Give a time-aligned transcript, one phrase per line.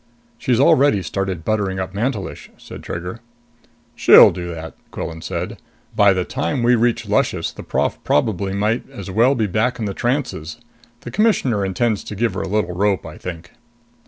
[0.39, 3.19] "She's already started buttering up Mantelish," said Trigger.
[3.93, 5.59] "She'll do that," Quillan said.
[5.95, 9.85] "By the time we reach Luscious, the prof probably might as well be back in
[9.85, 10.57] the trances.
[11.01, 13.51] The Commissioner intends to give her a little rope, I think."